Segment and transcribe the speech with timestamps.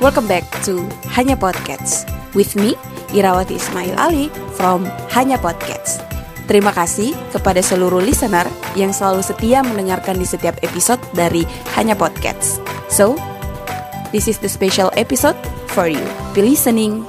[0.00, 0.80] Welcome back to
[1.12, 2.72] Hanya Podcast with me,
[3.12, 6.00] Irawati Ismail Ali from Hanya Podcast.
[6.48, 11.44] Terima kasih kepada seluruh listener yang selalu setia mendengarkan di setiap episode dari
[11.76, 12.64] Hanya Podcast.
[12.88, 13.12] So,
[14.08, 15.36] this is the special episode
[15.68, 16.00] for you.
[16.32, 17.04] Be listening.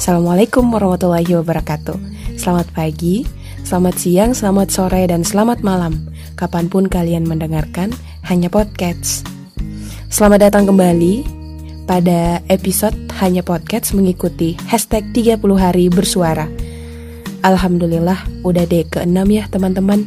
[0.00, 2.00] Assalamualaikum warahmatullahi wabarakatuh.
[2.40, 3.28] Selamat pagi,
[3.60, 6.08] selamat siang, selamat sore, dan selamat malam.
[6.32, 7.92] Kapan pun kalian mendengarkan
[8.24, 9.33] Hanya Podcast.
[10.14, 11.26] Selamat datang kembali
[11.90, 16.46] pada episode Hanya Podcast mengikuti hashtag 30 hari bersuara.
[17.42, 20.06] Alhamdulillah udah day ke-6 ya teman-teman.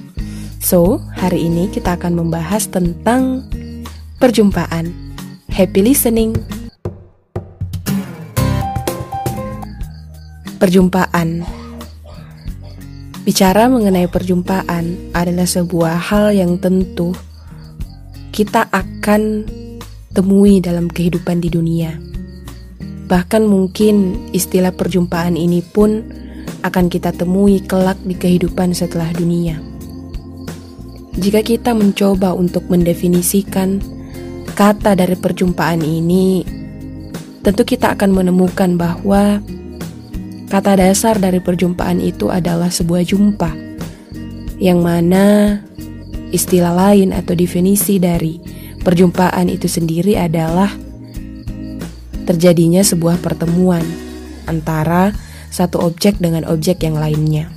[0.64, 3.52] So, hari ini kita akan membahas tentang
[4.16, 4.96] perjumpaan.
[5.52, 6.40] Happy listening!
[10.56, 11.44] Perjumpaan
[13.28, 17.12] Bicara mengenai perjumpaan adalah sebuah hal yang tentu
[18.32, 19.44] kita akan
[20.18, 21.94] temui dalam kehidupan di dunia.
[23.06, 26.02] Bahkan mungkin istilah perjumpaan ini pun
[26.66, 29.62] akan kita temui kelak di kehidupan setelah dunia.
[31.22, 33.78] Jika kita mencoba untuk mendefinisikan
[34.58, 36.42] kata dari perjumpaan ini,
[37.46, 39.38] tentu kita akan menemukan bahwa
[40.48, 43.52] Kata dasar dari perjumpaan itu adalah sebuah jumpa,
[44.64, 45.60] yang mana
[46.32, 48.40] istilah lain atau definisi dari
[48.88, 50.72] perjumpaan itu sendiri adalah
[52.24, 53.84] terjadinya sebuah pertemuan
[54.48, 55.12] antara
[55.52, 57.52] satu objek dengan objek yang lainnya.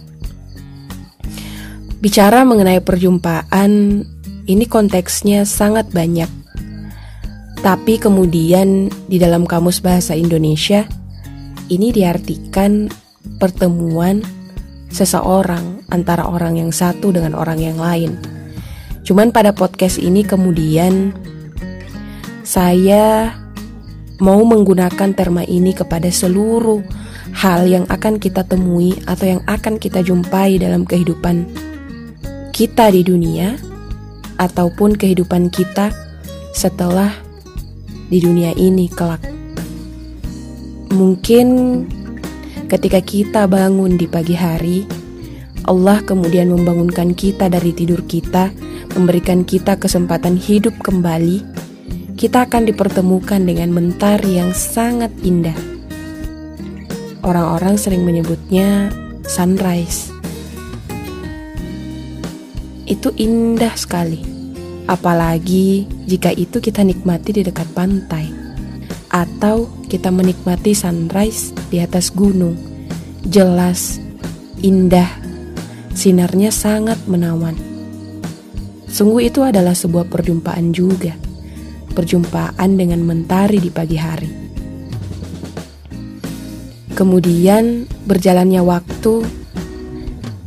[2.03, 4.03] Bicara mengenai perjumpaan,
[4.51, 6.27] ini konteksnya sangat banyak.
[7.63, 10.83] Tapi kemudian di dalam Kamus Bahasa Indonesia
[11.71, 12.91] ini diartikan
[13.39, 14.25] pertemuan
[14.91, 18.40] seseorang antara orang yang satu dengan orang yang lain.
[19.11, 21.11] Cuman pada podcast ini kemudian
[22.47, 23.35] saya
[24.23, 26.79] mau menggunakan terma ini kepada seluruh
[27.35, 31.43] hal yang akan kita temui atau yang akan kita jumpai dalam kehidupan
[32.55, 33.59] kita di dunia
[34.39, 35.91] ataupun kehidupan kita
[36.55, 37.11] setelah
[38.15, 39.27] di dunia ini kelak.
[40.95, 41.47] Mungkin
[42.71, 44.87] ketika kita bangun di pagi hari,
[45.71, 48.51] Allah kemudian membangunkan kita dari tidur kita,
[48.99, 51.47] memberikan kita kesempatan hidup kembali.
[52.19, 55.55] Kita akan dipertemukan dengan mentari yang sangat indah.
[57.23, 58.91] Orang-orang sering menyebutnya
[59.31, 60.11] sunrise.
[62.91, 64.27] Itu indah sekali,
[64.91, 68.27] apalagi jika itu kita nikmati di dekat pantai
[69.15, 72.59] atau kita menikmati sunrise di atas gunung.
[73.23, 74.03] Jelas,
[74.67, 75.20] indah,
[76.01, 77.53] sinarnya sangat menawan.
[78.89, 81.13] Sungguh itu adalah sebuah perjumpaan juga.
[81.93, 84.33] Perjumpaan dengan mentari di pagi hari.
[86.97, 89.29] Kemudian berjalannya waktu,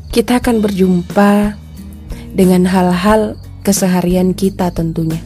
[0.09, 1.53] kita akan berjumpa
[2.33, 5.21] dengan hal-hal keseharian kita tentunya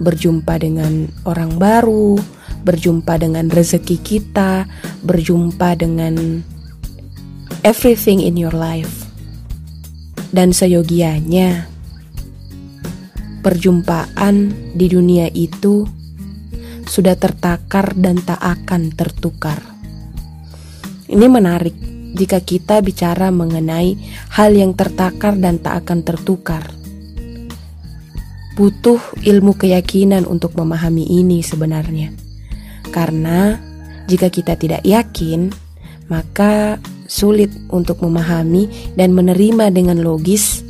[0.00, 2.16] berjumpa dengan orang baru,
[2.64, 4.64] berjumpa dengan rezeki kita,
[5.04, 6.40] berjumpa dengan
[7.66, 9.08] everything in your life.
[10.30, 11.66] Dan seyogianya,
[13.42, 15.88] perjumpaan di dunia itu
[16.86, 19.58] sudah tertakar dan tak akan tertukar.
[21.10, 21.74] Ini menarik
[22.14, 23.98] jika kita bicara mengenai
[24.38, 26.80] hal yang tertakar dan tak akan tertukar
[28.60, 32.12] butuh ilmu keyakinan untuk memahami ini sebenarnya.
[32.92, 33.56] Karena
[34.04, 35.48] jika kita tidak yakin,
[36.12, 36.76] maka
[37.10, 40.62] sulit untuk memahami dan menerima dengan logis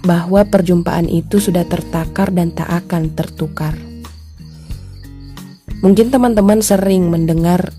[0.00, 3.76] bahwa perjumpaan itu sudah tertakar dan tak akan tertukar.
[5.84, 7.76] Mungkin teman-teman sering mendengar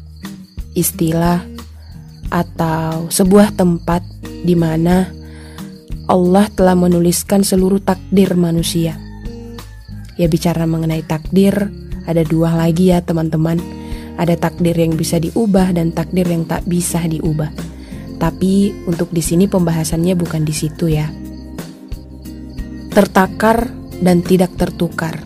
[0.77, 1.41] istilah
[2.29, 4.05] atau sebuah tempat
[4.45, 5.09] di mana
[6.05, 8.95] Allah telah menuliskan seluruh takdir manusia.
[10.15, 11.73] Ya bicara mengenai takdir,
[12.05, 13.76] ada dua lagi ya teman-teman.
[14.17, 17.53] Ada takdir yang bisa diubah dan takdir yang tak bisa diubah.
[18.17, 21.05] Tapi untuk di sini pembahasannya bukan di situ ya.
[22.89, 23.69] Tertakar
[24.01, 25.21] dan tidak tertukar.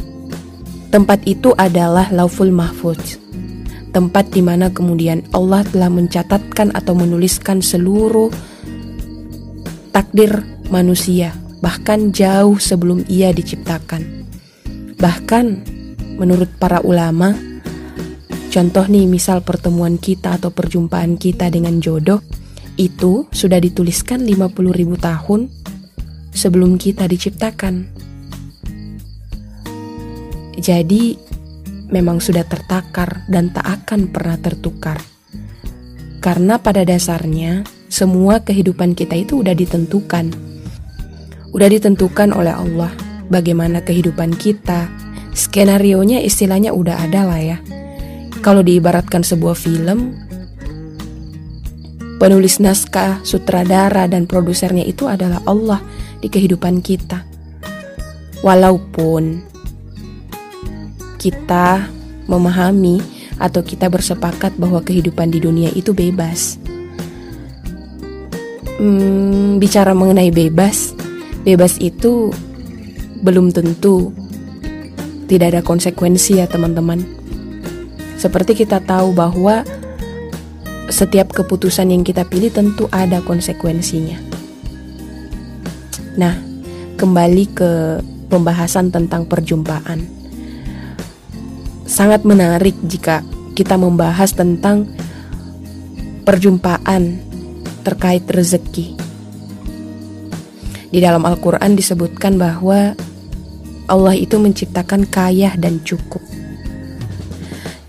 [0.92, 3.16] Tempat itu adalah Lauful Mahfuz.
[3.96, 8.32] Tempat di mana kemudian Allah telah mencatatkan atau menuliskan seluruh
[9.96, 14.28] takdir manusia, bahkan jauh sebelum ia diciptakan.
[14.96, 15.46] Bahkan
[16.16, 17.36] menurut para ulama,
[18.52, 22.20] contoh nih misal pertemuan kita atau perjumpaan kita dengan jodoh,
[22.76, 25.48] itu sudah dituliskan 50 ribu tahun
[26.36, 27.88] sebelum kita diciptakan.
[30.62, 31.16] Jadi,
[31.90, 35.00] memang sudah tertakar dan tak akan pernah tertukar.
[36.22, 40.30] Karena pada dasarnya, semua kehidupan kita itu udah ditentukan.
[41.52, 42.94] Udah ditentukan oleh Allah
[43.28, 44.88] bagaimana kehidupan kita.
[45.34, 47.58] Skenario-nya istilahnya udah ada lah ya.
[48.42, 50.18] Kalau diibaratkan sebuah film,
[52.18, 55.78] penulis naskah, sutradara, dan produsernya itu adalah Allah
[56.18, 57.22] di kehidupan kita.
[58.42, 59.46] Walaupun
[61.22, 61.86] kita
[62.26, 62.98] memahami
[63.38, 66.58] atau kita bersepakat bahwa kehidupan di dunia itu bebas.
[68.82, 70.98] Hmm, bicara mengenai bebas,
[71.46, 72.34] bebas itu
[73.22, 74.10] belum tentu
[75.30, 77.21] tidak ada konsekuensi ya teman-teman.
[78.22, 79.66] Seperti kita tahu bahwa
[80.94, 84.22] setiap keputusan yang kita pilih tentu ada konsekuensinya.
[86.22, 86.38] Nah,
[87.02, 87.72] kembali ke
[88.30, 90.22] pembahasan tentang perjumpaan
[91.92, 93.20] sangat menarik jika
[93.52, 94.88] kita membahas tentang
[96.24, 97.20] perjumpaan
[97.84, 98.96] terkait rezeki.
[100.88, 102.96] Di dalam Al-Quran disebutkan bahwa
[103.92, 106.31] Allah itu menciptakan kaya dan cukup.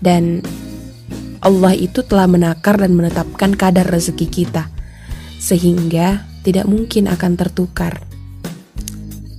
[0.03, 0.43] Dan
[1.39, 4.67] Allah itu telah menakar dan menetapkan kadar rezeki kita,
[5.39, 8.03] sehingga tidak mungkin akan tertukar.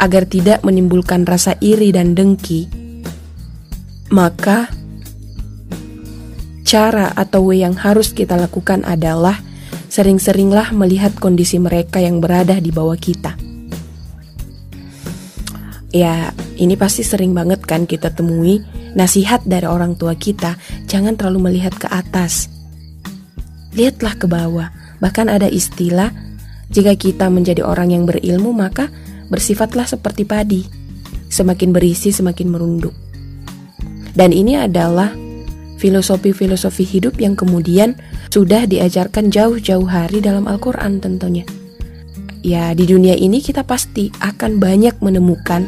[0.00, 2.68] Agar tidak menimbulkan rasa iri dan dengki,
[4.08, 4.72] maka
[6.64, 9.40] cara atau way yang harus kita lakukan adalah
[9.92, 13.36] sering-seringlah melihat kondisi mereka yang berada di bawah kita.
[15.94, 21.50] Ya, ini pasti sering banget kan kita temui nasihat dari orang tua kita, jangan terlalu
[21.50, 22.48] melihat ke atas.
[23.74, 24.70] Lihatlah ke bawah.
[25.02, 26.14] Bahkan ada istilah,
[26.70, 28.88] jika kita menjadi orang yang berilmu, maka
[29.28, 30.62] bersifatlah seperti padi.
[31.28, 32.94] Semakin berisi, semakin merunduk.
[34.14, 35.10] Dan ini adalah
[35.82, 37.98] filosofi-filosofi hidup yang kemudian
[38.30, 41.42] sudah diajarkan jauh-jauh hari dalam Al-Quran tentunya.
[42.44, 45.66] Ya, di dunia ini kita pasti akan banyak menemukan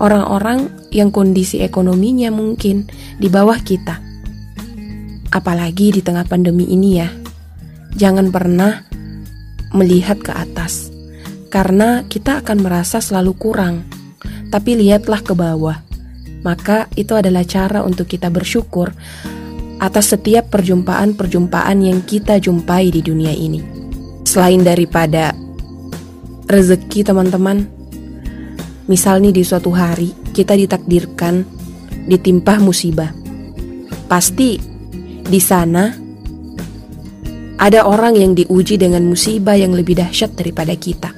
[0.00, 4.00] orang-orang yang kondisi ekonominya mungkin di bawah kita.
[5.32, 7.08] Apalagi di tengah pandemi ini ya.
[7.96, 8.84] Jangan pernah
[9.72, 10.92] melihat ke atas.
[11.52, 13.84] Karena kita akan merasa selalu kurang.
[14.48, 15.92] Tapi lihatlah ke bawah
[16.42, 18.90] maka itu adalah cara untuk kita bersyukur
[19.82, 23.62] atas setiap perjumpaan-perjumpaan yang kita jumpai di dunia ini.
[24.22, 25.34] Selain daripada
[26.46, 27.66] rezeki teman-teman,
[28.86, 31.44] misal nih di suatu hari kita ditakdirkan
[32.06, 33.10] ditimpa musibah.
[34.10, 34.58] Pasti
[35.22, 35.92] di sana
[37.62, 41.14] ada orang yang diuji dengan musibah yang lebih dahsyat daripada kita.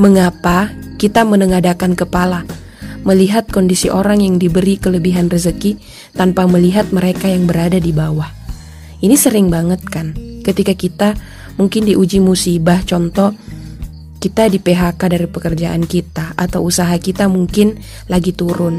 [0.00, 2.48] Mengapa kita menengadakan kepala
[3.02, 5.76] melihat kondisi orang yang diberi kelebihan rezeki
[6.14, 8.30] tanpa melihat mereka yang berada di bawah.
[9.02, 10.14] Ini sering banget kan,
[10.46, 11.18] ketika kita
[11.58, 13.34] mungkin diuji musibah, contoh
[14.22, 18.78] kita di PHK dari pekerjaan kita atau usaha kita mungkin lagi turun.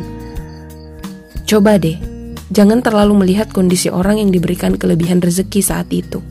[1.44, 2.00] Coba deh,
[2.48, 6.24] jangan terlalu melihat kondisi orang yang diberikan kelebihan rezeki saat itu.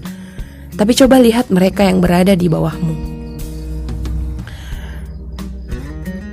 [0.73, 3.13] Tapi coba lihat mereka yang berada di bawahmu.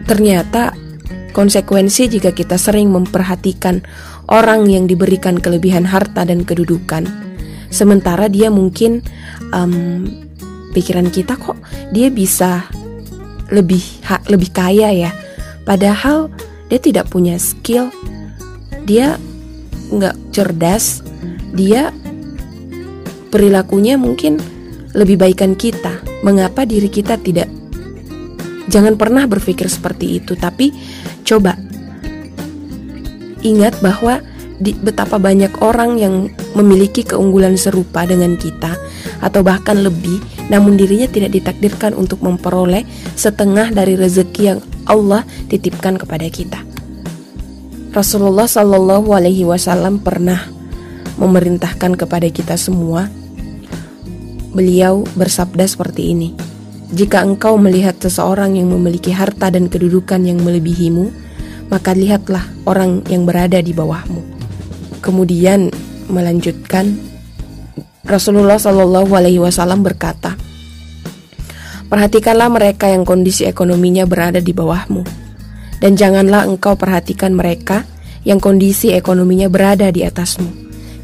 [0.07, 0.89] Ternyata
[1.29, 3.85] Konsekuensi jika kita sering memperhatikan
[4.27, 7.05] orang yang diberikan kelebihan harta dan kedudukan,
[7.69, 9.05] sementara dia mungkin
[9.53, 10.03] um,
[10.73, 11.55] pikiran kita kok
[11.93, 12.65] dia bisa
[13.49, 15.11] lebih ha, lebih kaya ya,
[15.65, 16.29] padahal
[16.69, 17.89] dia tidak punya skill,
[18.85, 19.17] dia
[19.89, 21.01] nggak cerdas,
[21.53, 21.89] dia
[23.33, 24.37] perilakunya mungkin
[24.93, 26.01] lebih baikan kita.
[26.21, 27.49] Mengapa diri kita tidak?
[28.69, 30.69] Jangan pernah berpikir seperti itu, tapi
[31.29, 31.53] Coba
[33.45, 34.17] ingat bahwa
[34.59, 36.15] di betapa banyak orang yang
[36.53, 38.75] memiliki keunggulan serupa dengan kita
[39.23, 40.19] atau bahkan lebih
[40.51, 42.83] namun dirinya tidak ditakdirkan untuk memperoleh
[43.15, 46.59] setengah dari rezeki yang Allah titipkan kepada kita.
[47.89, 50.45] Rasulullah Shallallahu Alaihi Wasallam pernah
[51.17, 53.09] memerintahkan kepada kita semua.
[54.49, 56.33] Beliau bersabda seperti ini.
[56.89, 61.13] Jika engkau melihat seseorang yang memiliki harta dan kedudukan yang melebihimu,
[61.69, 64.38] maka lihatlah orang yang berada di bawahmu.
[64.99, 65.71] Kemudian
[66.11, 66.99] melanjutkan
[68.03, 70.35] Rasulullah Shallallahu Alaihi Wasallam berkata,
[71.89, 75.01] Perhatikanlah mereka yang kondisi ekonominya berada di bawahmu,
[75.81, 77.81] dan janganlah engkau perhatikan mereka
[78.21, 80.45] yang kondisi ekonominya berada di atasmu.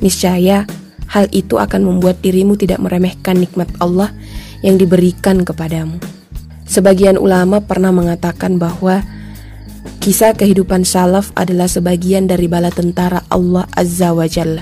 [0.04, 0.68] Niscaya
[1.10, 4.14] hal itu akan membuat dirimu tidak meremehkan nikmat Allah
[4.62, 5.98] yang diberikan kepadamu.
[6.66, 9.06] Sebagian ulama pernah mengatakan bahwa
[10.06, 14.62] Kisah kehidupan salaf adalah sebagian dari bala tentara Allah Azza wa Jalla.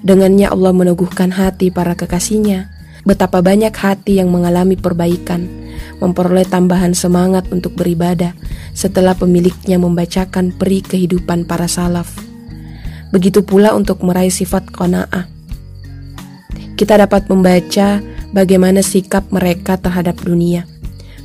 [0.00, 2.72] Dengannya Allah meneguhkan hati para kekasihnya.
[3.04, 5.44] Betapa banyak hati yang mengalami perbaikan,
[6.00, 8.32] memperoleh tambahan semangat untuk beribadah
[8.72, 12.08] setelah pemiliknya membacakan peri kehidupan para salaf.
[13.12, 15.28] Begitu pula untuk meraih sifat kona'ah.
[16.72, 18.00] Kita dapat membaca
[18.32, 20.64] bagaimana sikap mereka terhadap dunia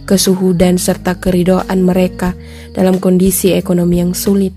[0.03, 2.36] kesuhudan serta keridoan mereka
[2.75, 4.51] dalam kondisi ekonomi yang sulit.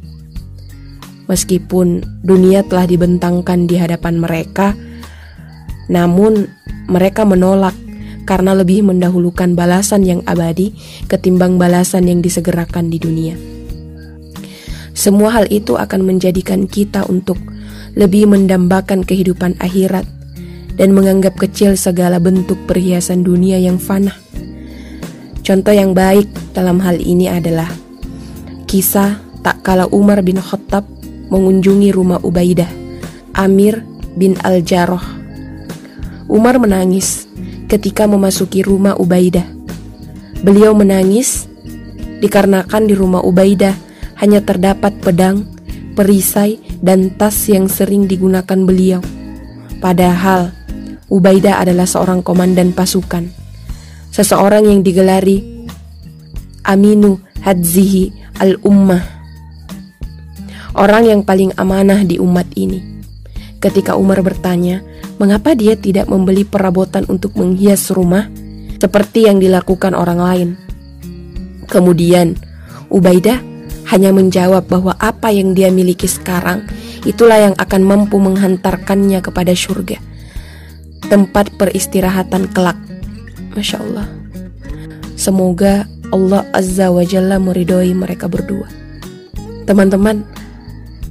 [1.27, 4.79] Meskipun dunia telah dibentangkan di hadapan mereka,
[5.91, 6.47] namun
[6.87, 7.75] mereka menolak
[8.27, 10.75] karena lebih mendahulukan balasan yang abadi
[11.07, 13.35] ketimbang balasan yang disegerakan di dunia.
[14.97, 17.39] Semua hal itu akan menjadikan kita untuk
[17.95, 20.05] lebih mendambakan kehidupan akhirat
[20.77, 24.26] dan menganggap kecil segala bentuk perhiasan dunia yang fana.
[25.47, 26.27] Contoh yang baik
[26.59, 27.71] dalam hal ini adalah
[28.67, 30.83] kisah tak kala Umar bin Khattab
[31.31, 32.67] mengunjungi rumah Ubaidah,
[33.31, 33.87] Amir
[34.19, 35.07] bin Al-Jarrah.
[36.27, 37.31] Umar menangis
[37.71, 39.47] ketika memasuki rumah Ubaidah.
[40.43, 41.47] Beliau menangis
[42.19, 43.79] dikarenakan di rumah Ubaidah
[44.19, 45.47] hanya terdapat pedang,
[45.95, 48.99] perisai, dan tas yang sering digunakan beliau.
[49.79, 50.51] Padahal
[51.07, 53.46] Ubaidah adalah seorang komandan pasukan
[54.17, 55.45] seseorang yang digelari
[56.65, 59.05] Aminu Hadzihi al-Ummah.
[60.73, 62.81] Orang yang paling amanah di umat ini.
[63.61, 64.81] Ketika Umar bertanya,
[65.21, 68.29] mengapa dia tidak membeli perabotan untuk menghias rumah
[68.81, 70.49] seperti yang dilakukan orang lain?
[71.69, 72.41] Kemudian,
[72.89, 73.41] Ubaidah
[73.93, 76.65] hanya menjawab bahwa apa yang dia miliki sekarang
[77.05, 80.01] itulah yang akan mampu menghantarkannya kepada surga,
[81.05, 82.96] tempat peristirahatan kelak.
[83.57, 84.07] Masya Allah.
[85.17, 88.69] Semoga Allah Azza wa Jalla meridhoi mereka berdua.
[89.65, 90.23] Teman-teman,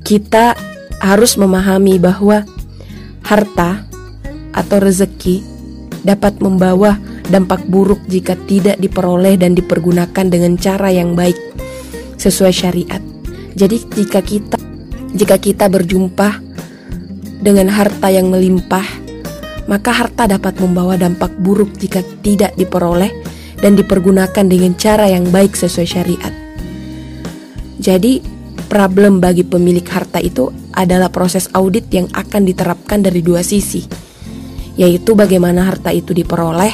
[0.05, 0.53] kita
[1.01, 2.45] harus memahami bahwa
[3.25, 3.83] harta
[4.53, 5.43] atau rezeki
[6.05, 11.35] dapat membawa dampak buruk jika tidak diperoleh dan dipergunakan dengan cara yang baik
[12.21, 13.01] sesuai syariat.
[13.57, 14.61] Jadi jika kita
[15.15, 16.43] jika kita berjumpa
[17.41, 18.85] dengan harta yang melimpah
[19.65, 23.09] maka harta dapat membawa dampak buruk jika tidak diperoleh
[23.59, 26.33] dan dipergunakan dengan cara yang baik sesuai syariat.
[27.81, 28.21] Jadi,
[28.69, 33.85] problem bagi pemilik harta itu adalah proses audit yang akan diterapkan dari dua sisi,
[34.77, 36.73] yaitu bagaimana harta itu diperoleh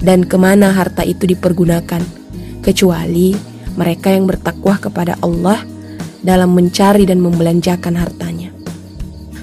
[0.00, 2.00] dan ke mana harta itu dipergunakan,
[2.64, 3.36] kecuali
[3.76, 5.60] mereka yang bertakwa kepada Allah
[6.20, 8.52] dalam mencari dan membelanjakan hartanya.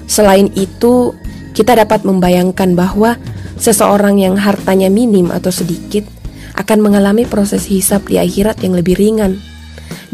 [0.08, 1.12] Selain itu,
[1.58, 3.18] kita dapat membayangkan bahwa
[3.58, 6.06] seseorang yang hartanya minim atau sedikit
[6.54, 9.42] akan mengalami proses hisap di akhirat yang lebih ringan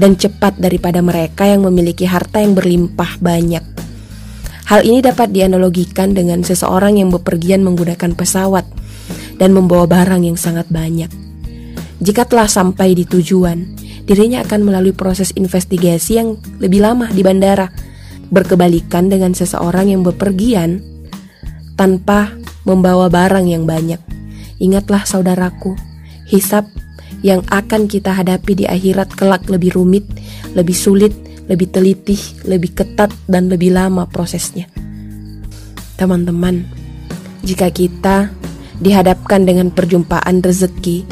[0.00, 3.60] dan cepat daripada mereka yang memiliki harta yang berlimpah banyak.
[4.72, 8.64] Hal ini dapat dianalogikan dengan seseorang yang bepergian menggunakan pesawat
[9.36, 11.12] dan membawa barang yang sangat banyak.
[12.00, 13.76] Jika telah sampai di tujuan,
[14.08, 17.68] dirinya akan melalui proses investigasi yang lebih lama di bandara.
[18.32, 20.93] Berkebalikan dengan seseorang yang bepergian
[21.74, 22.32] tanpa
[22.64, 24.00] membawa barang yang banyak.
[24.58, 25.76] Ingatlah saudaraku,
[26.30, 26.66] hisap
[27.24, 30.04] yang akan kita hadapi di akhirat kelak lebih rumit,
[30.52, 31.12] lebih sulit,
[31.48, 34.68] lebih teliti, lebih ketat, dan lebih lama prosesnya.
[35.96, 36.64] Teman-teman,
[37.44, 38.32] jika kita
[38.80, 41.04] dihadapkan dengan perjumpaan rezeki,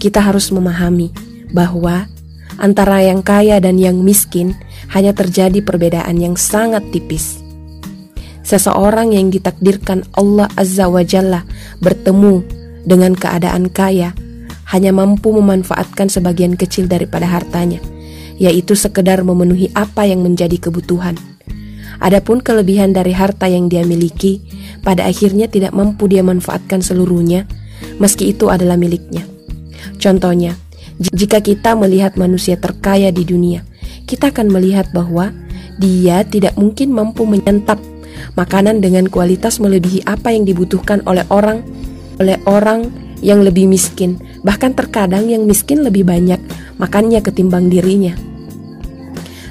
[0.00, 1.12] kita harus memahami
[1.52, 2.08] bahwa
[2.56, 4.56] antara yang kaya dan yang miskin
[4.92, 7.40] hanya terjadi perbedaan yang sangat tipis.
[8.50, 11.46] Seseorang yang ditakdirkan Allah Azza wa Jalla
[11.78, 12.42] bertemu
[12.82, 14.10] dengan keadaan kaya
[14.74, 17.78] hanya mampu memanfaatkan sebagian kecil daripada hartanya,
[18.42, 21.14] yaitu sekedar memenuhi apa yang menjadi kebutuhan.
[22.02, 24.42] Adapun kelebihan dari harta yang dia miliki,
[24.82, 27.46] pada akhirnya tidak mampu dia manfaatkan seluruhnya,
[28.02, 29.22] meski itu adalah miliknya.
[30.02, 30.58] Contohnya,
[30.98, 33.62] jika kita melihat manusia terkaya di dunia,
[34.10, 35.30] kita akan melihat bahwa
[35.78, 37.78] dia tidak mungkin mampu menyantap
[38.34, 41.62] makanan dengan kualitas melebihi apa yang dibutuhkan oleh orang
[42.20, 42.92] oleh orang
[43.24, 44.20] yang lebih miskin.
[44.44, 46.40] Bahkan terkadang yang miskin lebih banyak
[46.76, 48.12] makannya ketimbang dirinya.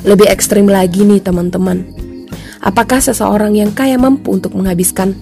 [0.05, 1.85] Lebih ekstrim lagi nih teman-teman.
[2.59, 5.15] Apakah seseorang yang kaya mampu untuk menghabiskan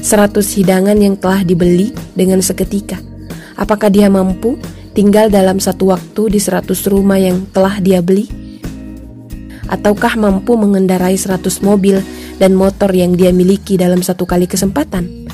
[0.00, 2.98] 100 hidangan yang telah dibeli dengan seketika?
[3.54, 4.56] Apakah dia mampu
[4.96, 8.26] tinggal dalam satu waktu di 100 rumah yang telah dia beli?
[9.70, 12.02] Ataukah mampu mengendarai 100 mobil
[12.40, 15.28] dan motor yang dia miliki dalam satu kali kesempatan?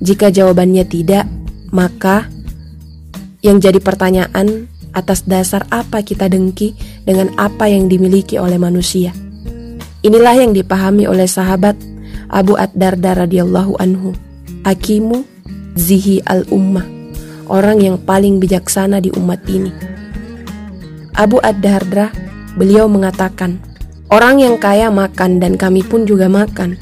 [0.00, 1.28] Jika jawabannya tidak,
[1.70, 2.32] maka
[3.44, 9.10] yang jadi pertanyaan Atas dasar apa kita dengki dengan apa yang dimiliki oleh manusia?
[10.06, 11.74] Inilah yang dipahami oleh sahabat
[12.30, 14.14] Abu Ad-Darda radhiyallahu anhu.
[14.62, 15.26] Akimu
[15.74, 16.86] zihi al-ummah,
[17.50, 19.74] orang yang paling bijaksana di umat ini.
[21.18, 22.14] Abu Ad-Darda,
[22.54, 23.58] beliau mengatakan,
[24.14, 26.78] orang yang kaya makan dan kami pun juga makan.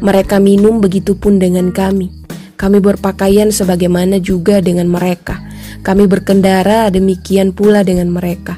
[0.00, 2.08] Mereka minum begitupun dengan kami.
[2.56, 5.36] Kami berpakaian sebagaimana juga dengan mereka.
[5.84, 8.56] Kami berkendara demikian pula dengan mereka.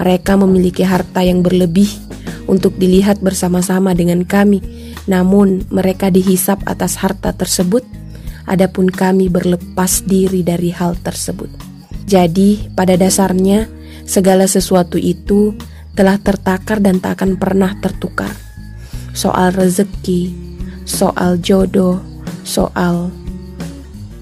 [0.00, 1.92] Mereka memiliki harta yang berlebih
[2.48, 4.64] untuk dilihat bersama-sama dengan kami,
[5.04, 7.84] namun mereka dihisap atas harta tersebut,
[8.48, 11.52] adapun kami berlepas diri dari hal tersebut.
[12.08, 13.68] Jadi, pada dasarnya,
[14.08, 15.52] segala sesuatu itu
[15.98, 18.30] telah tertakar dan tak akan pernah tertukar.
[19.10, 20.30] Soal rezeki,
[20.86, 21.98] soal jodoh,
[22.46, 23.10] soal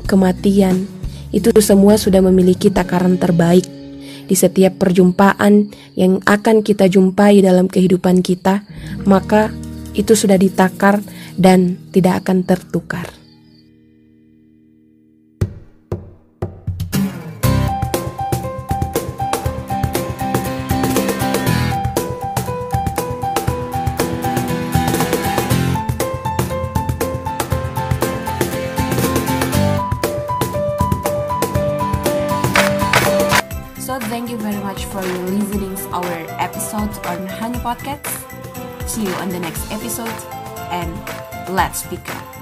[0.09, 0.89] kematian,
[1.37, 3.69] itu semua sudah memiliki takaran terbaik
[4.25, 5.69] di setiap perjumpaan
[6.01, 8.65] yang akan kita jumpai dalam kehidupan kita,
[9.05, 9.53] maka
[9.93, 11.05] itu sudah ditakar
[11.37, 13.05] dan tidak akan tertukar.
[37.67, 38.07] Podcast.
[38.89, 40.07] See you on the next episode
[40.71, 40.95] and
[41.53, 42.36] let's speak up.